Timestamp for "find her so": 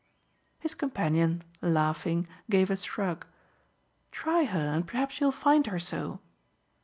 5.31-6.19